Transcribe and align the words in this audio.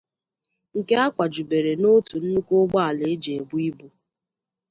nke 0.77 0.93
a 1.03 1.05
kwajubere 1.13 1.71
n'otu 1.81 2.15
nukwu 2.27 2.53
ụgbọala 2.63 3.03
e 3.13 3.15
ji 3.21 3.29
ebu 3.39 3.55
ibu. 3.67 3.87